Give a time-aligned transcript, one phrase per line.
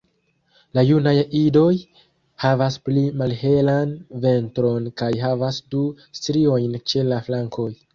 [0.77, 1.75] La junaj idoj
[2.45, 3.95] havas pli malhelan
[4.27, 5.87] ventron kaj havas du
[6.23, 7.73] striojn ĉe la flankoj.